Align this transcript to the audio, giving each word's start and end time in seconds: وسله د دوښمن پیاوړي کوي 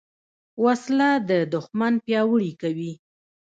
وسله 0.63 1.09
د 1.29 1.31
دوښمن 1.53 1.93
پیاوړي 2.05 2.51
کوي 2.61 2.91